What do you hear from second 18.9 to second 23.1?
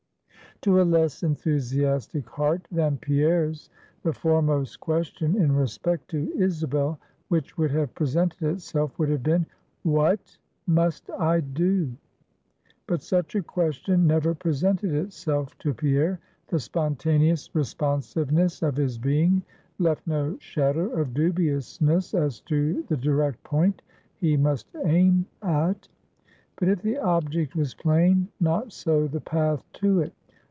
being left no shadow of dubiousness as to the